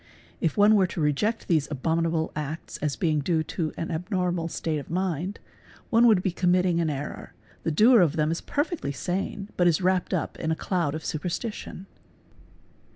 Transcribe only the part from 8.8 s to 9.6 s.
sane